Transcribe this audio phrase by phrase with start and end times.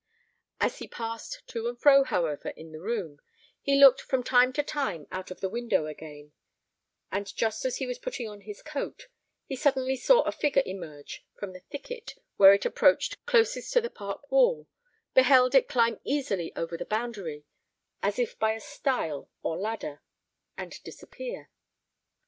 [0.59, 3.19] As he passed to and fro, however, in the room,
[3.61, 6.31] he looked from time to time out of the window again;
[7.11, 9.09] and just as he was putting on his coat,
[9.45, 13.91] he suddenly saw a figure emerge from the thicket where it approached closest to the
[13.91, 14.67] park wall,
[15.13, 17.45] beheld it climb easily over the boundary,
[18.01, 20.01] as if by a stile or ladder,
[20.57, 21.51] and disappear.